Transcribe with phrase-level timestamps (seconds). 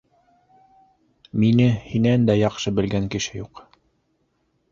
[1.43, 3.65] Мине һинән дә яҡшы белгән кеше юҡ.